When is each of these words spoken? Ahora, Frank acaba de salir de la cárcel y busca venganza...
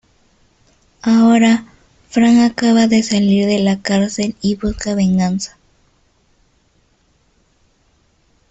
Ahora, 1.03 1.65
Frank 2.09 2.39
acaba 2.39 2.87
de 2.87 3.03
salir 3.03 3.45
de 3.45 3.59
la 3.59 3.79
cárcel 3.83 4.35
y 4.41 4.55
busca 4.55 4.95
venganza... 4.95 5.59